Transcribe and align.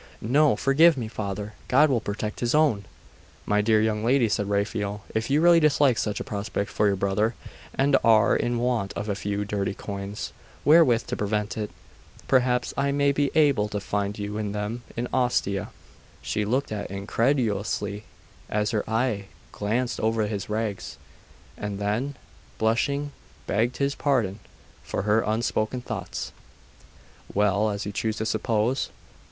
'No! 0.19 0.55
forgive 0.55 0.97
me, 0.97 1.07
father! 1.07 1.53
God 1.67 1.87
will 1.91 1.99
protect 1.99 2.39
His 2.39 2.55
own!' 2.55 2.85
'My 3.45 3.61
dear 3.61 3.79
young 3.79 4.03
lady,' 4.03 4.29
said 4.29 4.49
Raphael, 4.49 5.03
'if 5.13 5.29
you 5.29 5.41
really 5.41 5.59
dislike 5.59 5.99
such 5.99 6.19
a 6.19 6.23
prospect 6.23 6.71
for 6.71 6.87
your 6.87 6.95
brother, 6.95 7.35
and 7.75 7.95
are 8.03 8.35
in 8.35 8.57
want 8.57 8.93
of 8.93 9.07
a 9.07 9.13
few 9.13 9.45
dirty 9.45 9.75
coins 9.75 10.33
wherewith 10.65 11.05
to 11.05 11.15
prevent 11.15 11.55
it, 11.55 11.69
perhaps 12.27 12.73
I 12.75 12.91
may 12.91 13.11
be 13.11 13.29
able 13.35 13.69
to 13.69 13.79
find 13.79 14.17
you 14.17 14.41
them 14.51 14.81
in 14.97 15.07
Ostia.' 15.13 15.69
She 16.23 16.45
looked 16.45 16.71
at 16.71 16.89
incredulously, 16.89 18.05
as 18.49 18.71
her 18.71 18.83
eye 18.89 19.25
glanced 19.51 19.99
over 19.99 20.25
his 20.25 20.49
rags, 20.49 20.97
and 21.55 21.77
then, 21.77 22.15
blushing, 22.57 23.11
begged 23.45 23.77
his 23.77 23.93
pardon 23.93 24.39
for 24.81 25.03
her 25.03 25.21
unspoken 25.21 25.79
thoughts. 25.79 26.31
'Well, 27.35 27.69
as 27.69 27.85
you 27.85 27.91
choose 27.91 28.17
to 28.17 28.25
suppose. 28.25 28.89